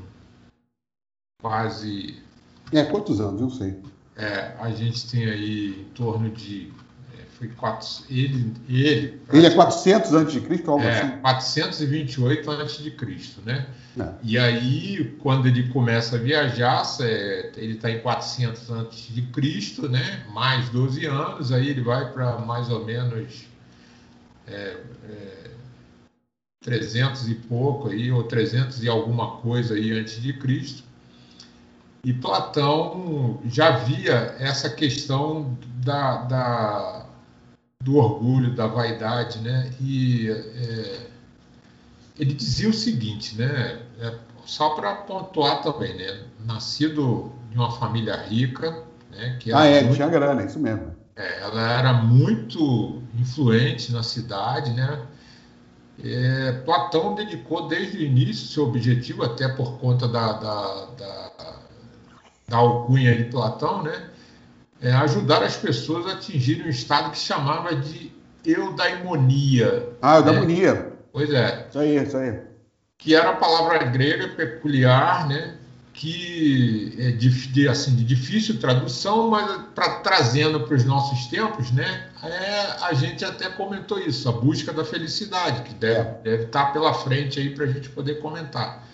[1.42, 2.22] quase...
[2.72, 3.40] É, quantos anos?
[3.40, 3.77] Eu sei.
[4.17, 6.73] É, a gente tem aí em torno de.
[7.19, 11.19] É, foi quatro, ele, ele, ele é 400 antes de Cristo, algo é, assim?
[11.19, 13.67] 428 antes de Cristo, né?
[13.99, 14.09] É.
[14.23, 16.83] E aí, quando ele começa a viajar,
[17.57, 20.25] ele está em 400 antes de Cristo, né?
[20.33, 23.47] Mais 12 anos, aí ele vai para mais ou menos
[24.47, 24.77] é,
[25.11, 25.51] é,
[26.63, 30.86] 300 e pouco aí, ou 300 e alguma coisa aí antes de Cristo.
[32.07, 37.07] E Platão já via essa questão da, da
[37.83, 39.73] do orgulho, da vaidade, né?
[39.81, 41.07] E é,
[42.16, 43.83] ele dizia o seguinte, né?
[43.99, 44.14] É,
[44.45, 46.21] só para pontuar também, né?
[46.45, 49.37] Nascido de uma família rica, né?
[49.40, 50.95] Que ah, é, muito, tinha grana, isso mesmo.
[51.16, 55.03] É, ela era muito influente na cidade, né?
[56.05, 61.56] É, Platão dedicou desde o início seu objetivo, até por conta da, da, da
[62.49, 64.11] da alcunha de Platão, né?
[64.81, 68.13] É ajudar as pessoas a atingirem um estado que chamava de
[68.45, 69.89] eudaimonia.
[70.03, 70.75] Ah, eudaimonia.
[70.75, 70.87] Né?
[71.13, 71.67] Pois é.
[71.69, 72.41] Isso aí, isso aí.
[72.99, 75.57] Que era a palavra grega peculiar, né?
[75.97, 82.11] que é de, assim, de difícil tradução, mas para trazendo para os nossos tempos, né,
[82.23, 86.93] é, a gente até comentou isso, a busca da felicidade, que deve, deve estar pela
[86.93, 88.87] frente aí para a gente poder comentar.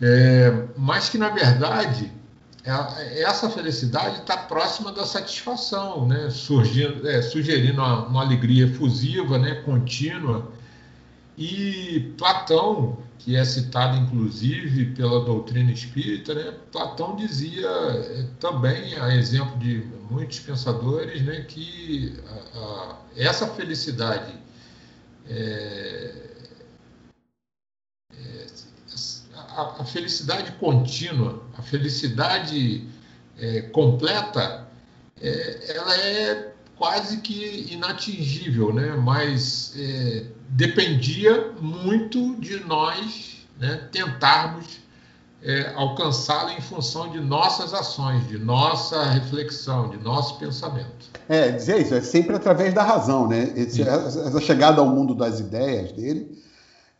[0.00, 2.17] É, mas que, na verdade, é,
[2.68, 6.28] essa felicidade está próxima da satisfação, né?
[6.30, 9.56] Surgindo, é, sugerindo uma, uma, alegria efusiva, né?
[9.62, 10.50] contínua.
[11.36, 16.54] E Platão, que é citado inclusive pela doutrina espírita, né?
[16.70, 21.42] Platão dizia é, também, a exemplo de muitos pensadores, né?
[21.48, 22.18] que
[22.54, 24.34] a, a, essa felicidade
[25.28, 26.28] é,
[29.58, 32.86] a, a felicidade contínua, a felicidade
[33.36, 34.68] é, completa,
[35.20, 38.94] é, ela é quase que inatingível, né?
[38.94, 44.78] mas é, dependia muito de nós né, tentarmos
[45.42, 51.10] é, alcançá-la em função de nossas ações, de nossa reflexão, de nosso pensamento.
[51.28, 53.52] É, dizer isso, é sempre através da razão, né?
[53.54, 56.38] Esse, essa chegada ao mundo das ideias dele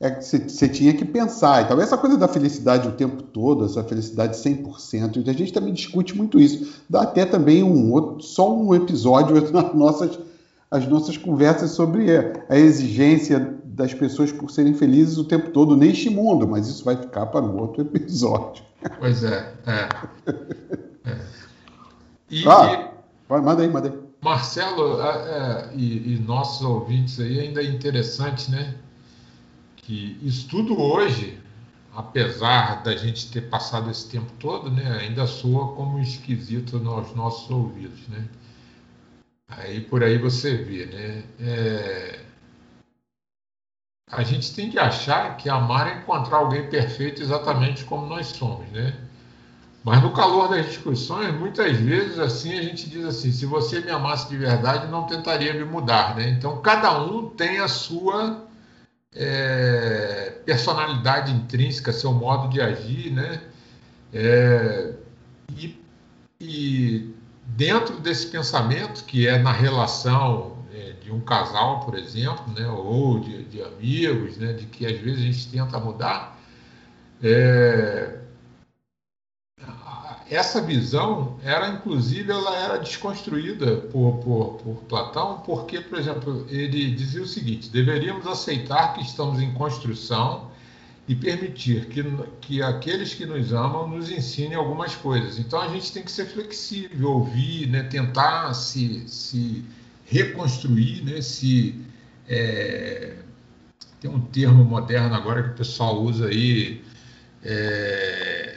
[0.00, 1.64] é que você tinha que pensar.
[1.64, 6.16] Então, essa coisa da felicidade o tempo todo, essa felicidade 100%, a gente também discute
[6.16, 6.82] muito isso.
[6.88, 10.18] Dá até também um outro, só um episódio nas nossas,
[10.70, 12.06] as nossas conversas sobre
[12.48, 16.96] a exigência das pessoas por serem felizes o tempo todo neste mundo, mas isso vai
[16.96, 18.62] ficar para um outro episódio.
[19.00, 19.52] Pois é.
[19.66, 19.88] é.
[21.10, 21.16] é.
[22.30, 22.92] E, ah,
[23.28, 23.98] e, manda aí, manda aí.
[24.22, 28.74] Marcelo é, e, e, nossos ouvintes aí, ainda é interessante, né?
[29.88, 31.40] Que isso tudo hoje,
[31.96, 34.98] apesar da gente ter passado esse tempo todo, né?
[35.00, 38.28] Ainda soa como esquisito nos nossos ouvidos, né?
[39.48, 41.24] Aí por aí você vê, né?
[41.40, 42.20] É,
[44.10, 48.70] a gente tem que achar que amar é encontrar alguém perfeito exatamente como nós somos,
[48.70, 48.94] né?
[49.82, 53.90] Mas no calor das discussões, muitas vezes assim a gente diz assim: se você me
[53.90, 56.28] amasse de verdade, não tentaria me mudar, né?
[56.28, 58.47] Então cada um tem a sua
[59.14, 63.42] é, personalidade intrínseca, seu modo de agir, né?
[64.12, 64.94] É,
[65.56, 65.82] e,
[66.40, 70.58] e dentro desse pensamento que é na relação
[71.08, 75.18] de um casal, por exemplo, né, ou de, de, amigos, né, de que às vezes
[75.18, 76.38] a gente tenta mudar,
[77.22, 78.17] é,
[80.30, 86.90] essa visão era, inclusive, ela era desconstruída por, por, por Platão, porque, por exemplo, ele
[86.90, 90.50] dizia o seguinte: deveríamos aceitar que estamos em construção
[91.08, 92.04] e permitir que,
[92.42, 95.38] que aqueles que nos amam nos ensinem algumas coisas.
[95.38, 99.64] Então a gente tem que ser flexível, ouvir, né, tentar se, se
[100.04, 101.80] reconstruir, né, se
[102.28, 103.14] é,
[103.98, 106.84] tem um termo moderno agora que o pessoal usa aí,
[107.42, 108.47] é,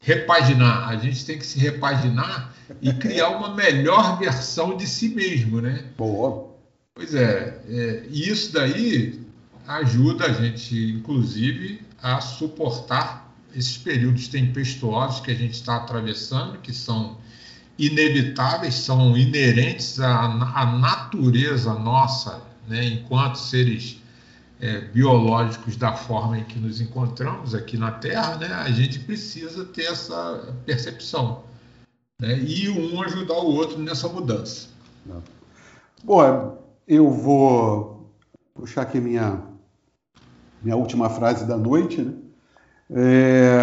[0.00, 0.88] repaginar.
[0.88, 5.84] A gente tem que se repaginar e criar uma melhor versão de si mesmo, né?
[5.96, 6.50] Boa.
[6.94, 9.20] Pois é, é e isso daí
[9.66, 16.72] ajuda a gente, inclusive, a suportar esses períodos tempestuosos que a gente está atravessando, que
[16.72, 17.18] são
[17.78, 23.99] inevitáveis, são inerentes à, à natureza nossa, né, enquanto seres
[24.60, 29.64] é, biológicos da forma em que nos encontramos aqui na Terra, né, a gente precisa
[29.64, 31.42] ter essa percepção
[32.20, 34.68] né, e um ajudar o outro nessa mudança.
[36.04, 38.10] Bom, eu vou
[38.54, 39.40] puxar aqui minha,
[40.62, 42.02] minha última frase da noite.
[42.02, 42.14] Né?
[42.90, 43.58] É,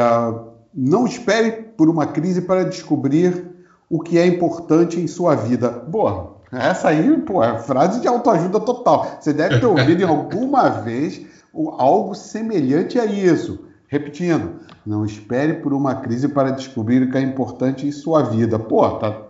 [0.73, 3.45] não espere por uma crise para descobrir
[3.89, 5.69] o que é importante em sua vida.
[5.69, 9.17] Boa, essa aí, pô, é frase de autoajuda total.
[9.19, 13.65] Você deve ter ouvido em alguma vez algo semelhante a isso.
[13.87, 18.59] Repetindo, não espere por uma crise para descobrir o que é importante em sua vida.
[18.59, 19.21] Pô, tá,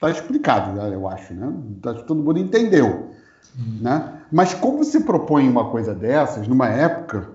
[0.00, 1.52] tá explicado, eu acho, né?
[1.82, 3.10] Tá, todo mundo entendeu.
[3.58, 3.78] Hum.
[3.80, 4.12] Né?
[4.30, 7.30] Mas como se propõe uma coisa dessas numa época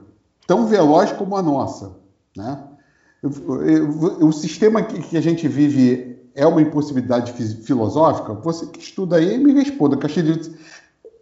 [0.47, 1.97] tão veloz como a nossa?
[2.35, 2.57] Né?
[3.23, 8.33] O sistema que a gente vive é uma impossibilidade filosófica?
[8.33, 10.39] Você que estuda aí me responda, Castilho.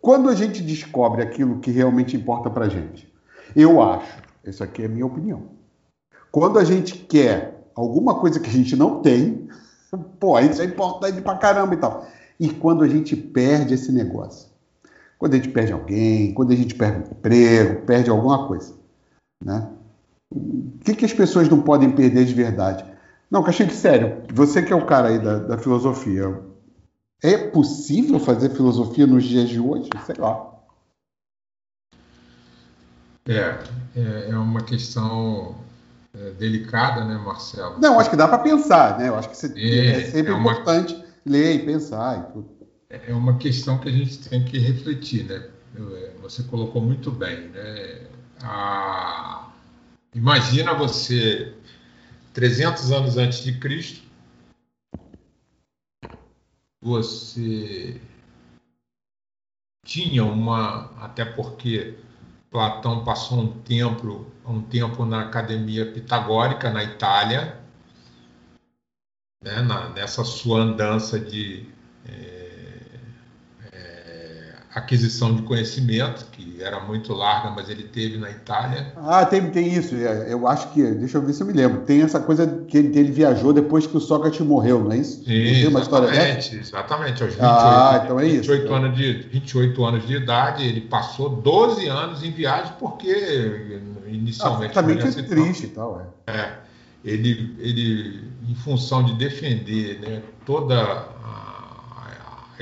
[0.02, 3.08] Quando a gente descobre aquilo que realmente importa para a gente,
[3.56, 5.44] eu acho, essa aqui é minha opinião.
[6.32, 9.48] Quando a gente quer alguma coisa que a gente não tem,
[10.20, 12.08] pô, isso é importante pra caramba e tal.
[12.40, 14.50] E quando a gente perde esse negócio,
[15.20, 18.74] quando a gente perde alguém, quando a gente perde um emprego, perde alguma coisa,
[19.44, 19.70] né?
[20.32, 22.86] O que, que as pessoas não podem perder de verdade?
[23.30, 26.42] Não, Caxique, sério, você que é o cara aí da, da filosofia,
[27.22, 29.90] é possível fazer filosofia nos dias de hoje?
[30.06, 30.52] Sei lá.
[33.28, 33.60] É,
[33.96, 35.56] é, é uma questão
[36.14, 37.80] é, delicada, né, Marcelo?
[37.80, 39.10] Não, acho que dá para pensar, né?
[39.10, 42.50] Eu acho que você, é, é, sempre é uma, importante ler e pensar e tudo.
[42.90, 45.48] É uma questão que a gente tem que refletir, né?
[45.76, 48.08] É, você colocou muito bem, né?
[48.42, 49.51] A...
[50.14, 51.56] Imagina você
[52.34, 54.06] 300 anos antes de Cristo,
[56.82, 58.02] você
[59.86, 61.98] tinha uma, até porque
[62.50, 67.62] Platão passou um tempo, um tempo na academia pitagórica na Itália,
[69.42, 71.66] né, na, nessa sua andança de
[72.06, 72.41] é,
[74.74, 78.94] aquisição de conhecimento, que era muito larga, mas ele teve na Itália.
[78.96, 79.96] Ah, tem, tem isso.
[79.96, 81.82] É, eu acho que, deixa eu ver se eu me lembro.
[81.82, 85.26] Tem essa coisa que ele, ele viajou depois que o Sócrates morreu, não é isso?
[85.26, 87.22] Sim, uma exatamente, exatamente.
[87.22, 88.74] Aos 28, ah, então é 28 isso.
[88.74, 94.72] Anos de, 28 anos de idade, ele passou 12 anos em viagem, porque inicialmente...
[94.72, 96.32] Ah, também é triste e tal, é.
[96.32, 96.54] é.
[97.04, 101.11] ele, ele em função de defender né, toda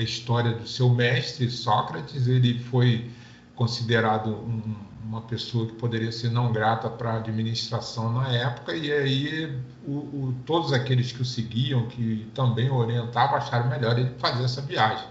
[0.00, 3.10] a, história do seu mestre Sócrates, ele foi
[3.54, 4.74] considerado um,
[5.04, 9.92] uma pessoa que poderia ser não grata para a administração na época, e aí o,
[9.92, 15.06] o, todos aqueles que o seguiam, que também orientavam, acharam melhor ele fazer essa viagem.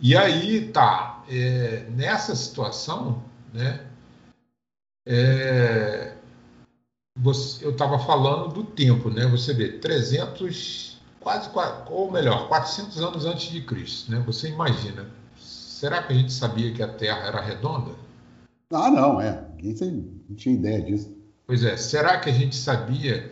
[0.00, 3.22] E aí tá, é, nessa situação,
[3.52, 3.86] né,
[5.06, 6.16] é,
[7.16, 9.26] você, eu estava falando do tempo, né?
[9.26, 10.95] Você vê, 300,
[11.26, 11.50] quase,
[11.90, 14.22] ou melhor, 400 anos antes de Cristo, né?
[14.26, 15.06] Você imagina,
[15.36, 17.92] será que a gente sabia que a Terra era redonda?
[18.72, 19.44] Ah, não, é.
[19.60, 21.16] Ninguém não tinha ideia disso.
[21.46, 23.30] Pois é, será que a gente sabia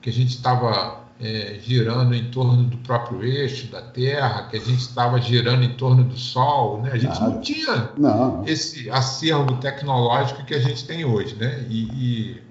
[0.00, 4.60] que a gente estava é, girando em torno do próprio eixo da Terra, que a
[4.60, 6.90] gente estava girando em torno do Sol, né?
[6.92, 7.34] A gente Nada.
[7.34, 8.44] não tinha não.
[8.46, 11.66] esse acervo tecnológico que a gente tem hoje, né?
[11.68, 12.45] E, e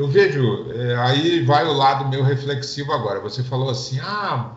[0.00, 3.20] eu vejo, é, aí vai o lado meu reflexivo agora.
[3.20, 4.56] Você falou assim, ah,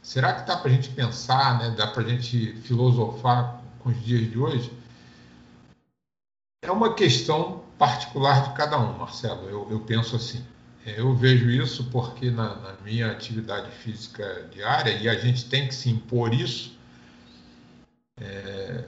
[0.00, 1.74] será que dá para a gente pensar, né?
[1.76, 4.72] Dá para a gente filosofar com os dias de hoje?
[6.62, 9.48] É uma questão particular de cada um, Marcelo.
[9.48, 10.44] Eu, eu penso assim.
[10.84, 15.66] É, eu vejo isso porque na, na, minha atividade física diária, e a gente tem
[15.66, 16.78] que se impor isso,
[18.20, 18.84] é,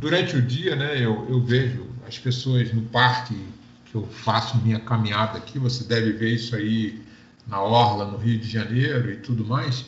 [0.00, 3.48] durante o dia, né, eu, eu, vejo as pessoas no parque
[3.90, 7.02] que eu faço minha caminhada aqui, você deve ver isso aí
[7.46, 9.84] na Orla, no Rio de Janeiro e tudo mais.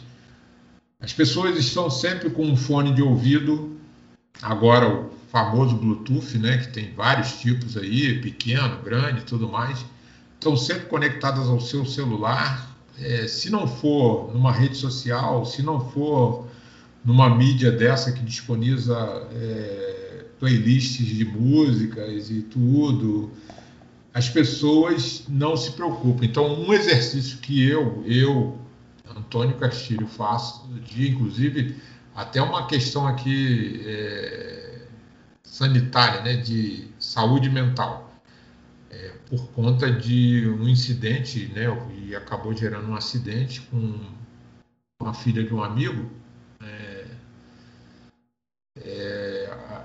[1.00, 3.76] As pessoas estão sempre com um fone de ouvido,
[4.40, 9.84] agora o famoso Bluetooth, né, que tem vários tipos aí, pequeno, grande tudo mais
[10.42, 12.68] estão sempre conectadas ao seu celular.
[12.98, 16.48] É, se não for numa rede social, se não for
[17.04, 18.96] numa mídia dessa que disponibiliza
[19.32, 23.30] é, playlists de músicas e tudo,
[24.14, 26.24] as pessoas não se preocupam.
[26.24, 28.58] Então, um exercício que eu, eu,
[29.16, 31.76] Antônio Castilho, faço, de inclusive
[32.14, 34.82] até uma questão aqui é,
[35.42, 38.12] sanitária, né, de saúde mental
[38.90, 43.98] é, por conta de um incidente, né, e acabou gerando um acidente com
[45.00, 46.10] uma filha de um amigo.
[46.62, 47.06] É,
[48.76, 49.31] é,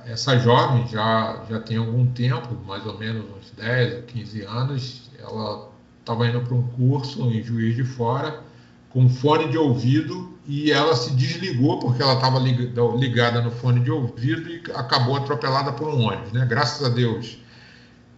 [0.06, 5.12] essa jovem já, já tem algum tempo, mais ou menos uns 10 ou 15 anos,
[5.20, 5.70] ela
[6.00, 8.42] estava indo para um curso em Juiz de Fora
[8.90, 13.92] com fone de ouvido e ela se desligou porque ela estava ligada no fone de
[13.92, 16.32] ouvido e acabou atropelada por um ônibus.
[16.32, 16.46] Né?
[16.46, 17.38] Graças a Deus,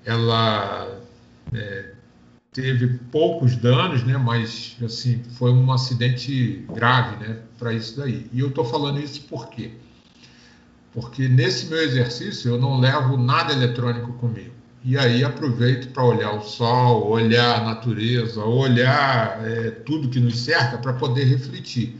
[0.06, 1.00] ela
[1.54, 1.94] é,
[2.52, 8.30] teve poucos danos, né, mas assim foi um acidente grave, né, para isso daí.
[8.32, 9.74] E eu estou falando isso por quê?
[10.94, 14.54] Porque nesse meu exercício eu não levo nada eletrônico comigo.
[14.84, 20.40] E aí aproveito para olhar o sol, olhar a natureza, olhar é, tudo que nos
[20.40, 22.00] cerca para poder refletir.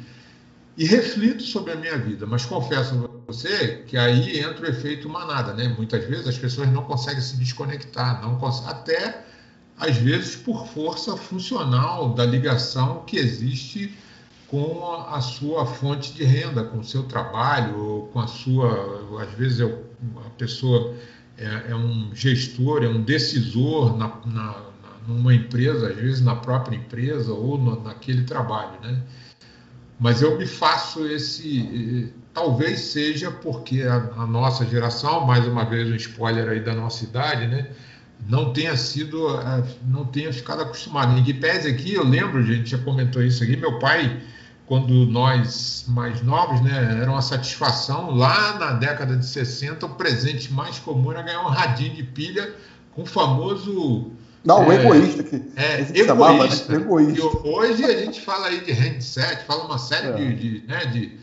[0.78, 5.54] E reflito sobre a minha vida, mas confesso você que aí entra o efeito manada,
[5.54, 5.68] né?
[5.68, 9.26] Muitas vezes as pessoas não conseguem se desconectar, não até
[9.78, 13.94] às vezes por força funcional da ligação que existe
[14.50, 19.60] com a sua fonte de renda, com o seu trabalho, com a sua, às vezes
[19.62, 20.96] é a pessoa
[21.38, 24.56] é, é um gestor, é um decisor na, na,
[25.08, 29.02] numa empresa, às vezes na própria empresa ou no, naquele trabalho, né?
[30.00, 32.14] Mas eu me faço esse.
[32.34, 37.04] Talvez seja porque a, a, nossa geração, mais uma vez um spoiler aí da nossa
[37.04, 37.68] idade, né?
[38.28, 39.28] Não tenha sido,
[39.86, 41.18] não tenha ficado acostumado.
[41.18, 44.22] Em pese aqui, eu lembro, gente já comentou isso aqui, meu pai,
[44.70, 50.54] quando nós mais novos, né, era uma satisfação, lá na década de 60, o presente
[50.54, 52.54] mais comum era ganhar um radinho de pilha
[52.94, 54.12] com o famoso
[54.46, 55.24] não, o é, egoísta.
[55.24, 56.06] Que, é, egoísta.
[56.06, 56.76] Chamava, né?
[56.76, 57.48] egoísta.
[57.48, 60.12] hoje a gente fala aí de handset, fala uma série é.
[60.12, 61.18] de, de, né, de,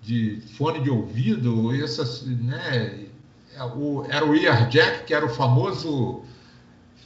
[0.00, 3.00] de, fone de ouvido, essas, né,
[3.56, 6.22] é, o, era o ear jack, que era o famoso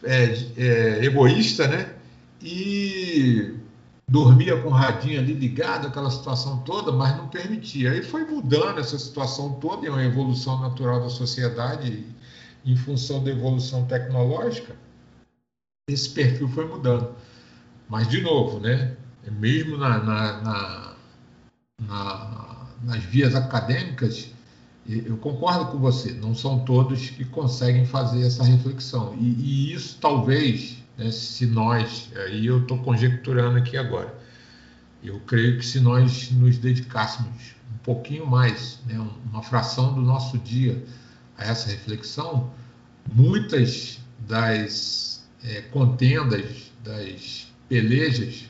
[0.05, 0.25] é,
[0.59, 1.89] é, egoísta, né?
[2.43, 3.55] E
[4.09, 7.93] dormia com o radinho ali ligado, aquela situação toda, mas não permitia.
[7.93, 12.07] Aí foi mudando essa situação toda, é uma evolução natural da sociedade
[12.65, 14.77] em função da evolução tecnológica
[15.89, 17.15] esse perfil foi mudando.
[17.89, 18.97] Mas, de novo, né,
[19.39, 20.97] mesmo na, na, na,
[21.81, 24.33] na, nas vias acadêmicas,
[24.85, 29.15] eu concordo com você, não são todos que conseguem fazer essa reflexão.
[29.15, 34.15] E, e isso talvez, né, se nós, aí eu estou conjecturando aqui agora,
[35.03, 38.99] eu creio que se nós nos dedicássemos um pouquinho mais, né,
[39.31, 40.83] uma fração do nosso dia
[41.37, 42.51] a essa reflexão,
[43.13, 48.47] muitas das é, contendas, das pelejas,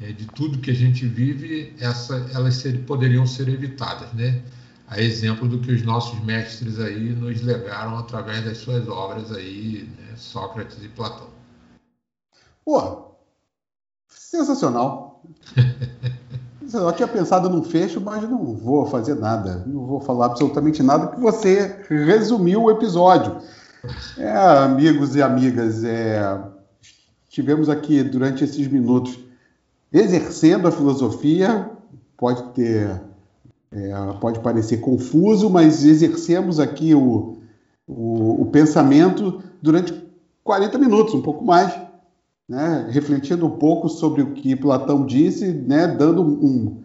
[0.00, 4.42] é, de tudo que a gente vive, essa, elas ser, poderiam ser evitadas, né?
[4.86, 9.88] A exemplo do que os nossos mestres aí nos legaram através das suas obras aí,
[9.98, 10.14] né?
[10.16, 11.37] Sócrates e Platão.
[12.68, 13.14] Pô,
[14.06, 15.22] sensacional.
[16.70, 19.64] Eu tinha pensado num fecho, mas não vou fazer nada.
[19.66, 23.38] Não vou falar absolutamente nada, porque você resumiu o episódio.
[24.18, 26.42] É, amigos e amigas, é,
[27.30, 29.18] tivemos aqui durante esses minutos
[29.90, 31.70] exercendo a filosofia,
[32.18, 33.00] pode ter,
[33.72, 37.38] é, pode parecer confuso, mas exercemos aqui o,
[37.86, 40.06] o, o, pensamento durante
[40.44, 41.87] 40 minutos, um pouco mais,
[42.48, 46.82] né, refletindo um pouco sobre o que Platão disse, né, dando um,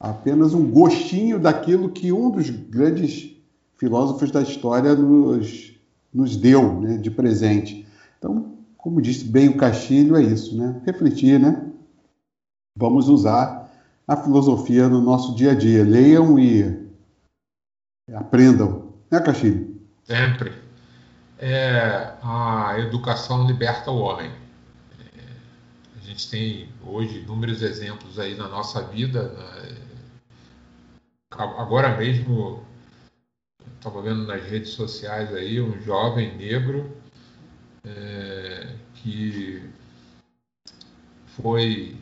[0.00, 3.30] apenas um gostinho daquilo que um dos grandes
[3.76, 5.72] filósofos da história nos,
[6.12, 7.86] nos deu né, de presente.
[8.18, 10.82] Então, como disse bem o Castilho, é isso, né?
[10.84, 11.70] Refletir, né?
[12.76, 13.70] Vamos usar
[14.06, 15.82] a filosofia no nosso dia a dia.
[15.82, 16.86] Leiam e
[18.14, 19.80] aprendam, né, Castilho?
[20.02, 20.52] Sempre.
[21.38, 24.30] É, a educação liberta o homem.
[26.04, 29.28] A gente tem hoje inúmeros exemplos aí na nossa vida.
[29.28, 29.76] Né?
[31.30, 32.62] Agora mesmo,
[33.76, 36.94] estava vendo nas redes sociais aí um jovem negro
[37.84, 39.62] é, que
[41.26, 41.96] foi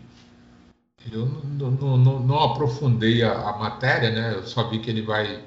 [1.11, 4.35] eu não, não, não, não aprofundei a, a, matéria, né?
[4.35, 5.43] Eu só vi que ele vai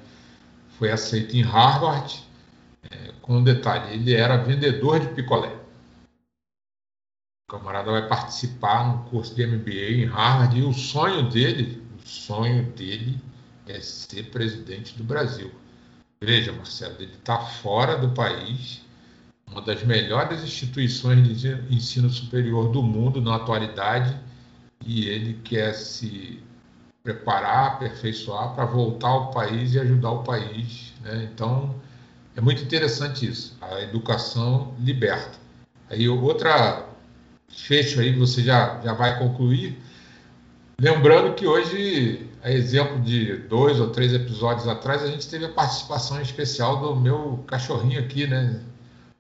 [0.78, 2.24] foi aceito em Harvard.
[2.90, 5.65] É, com um detalhe, ele era vendedor de picolé.
[7.48, 12.08] O camarada vai participar no curso de MBA em Harvard e o sonho dele, o
[12.08, 13.22] sonho dele
[13.68, 15.52] é ser presidente do Brasil.
[16.20, 18.82] Veja, Marcelo, ele está fora do país,
[19.46, 24.20] uma das melhores instituições de ensino superior do mundo na atualidade
[24.84, 26.42] e ele quer se
[27.04, 30.94] preparar, aperfeiçoar para voltar ao país e ajudar o país.
[31.02, 31.30] Né?
[31.32, 31.76] Então,
[32.36, 33.56] é muito interessante isso.
[33.62, 35.38] A educação liberta.
[35.92, 36.95] Aí, outra
[37.50, 39.78] fecho aí, você já, já vai concluir.
[40.80, 45.50] Lembrando que hoje, a exemplo de dois ou três episódios atrás, a gente teve a
[45.50, 48.60] participação especial do meu cachorrinho aqui, né?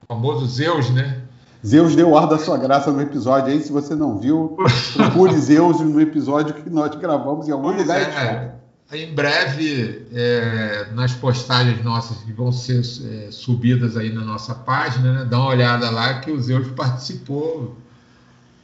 [0.03, 1.21] O famoso Zeus, né?
[1.65, 3.61] Zeus deu ar da sua graça no episódio aí.
[3.61, 4.57] Se você não viu,
[4.93, 8.01] procure Zeus no episódio que nós gravamos em algum pois lugar.
[8.01, 8.55] É.
[8.93, 15.11] Em breve, é, nas postagens nossas que vão ser é, subidas aí na nossa página,
[15.11, 17.75] né, dá uma olhada lá que o Zeus participou,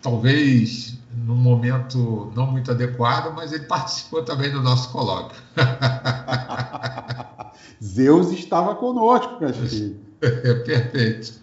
[0.01, 5.41] talvez num momento não muito adequado, mas ele participou também do nosso colóquio.
[7.83, 9.99] Zeus estava conosco, Castilho.
[10.21, 11.33] É, perfeito.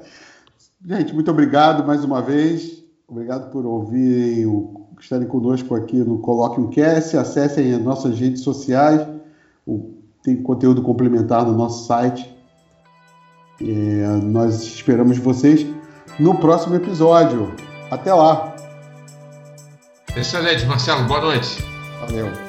[0.86, 2.84] Gente, muito obrigado mais uma vez.
[3.08, 4.46] Obrigado por ouvir,
[5.00, 7.16] estarem conosco aqui no Coloque um Cast.
[7.16, 9.06] Acessem as nossas redes sociais.
[10.22, 12.34] Tem conteúdo complementar no nosso site.
[13.60, 15.66] É, nós esperamos vocês
[16.18, 17.65] no próximo episódio.
[17.90, 18.54] Até lá.
[20.16, 21.04] Excelente, Marcelo.
[21.04, 21.62] Boa noite.
[22.00, 22.45] Valeu.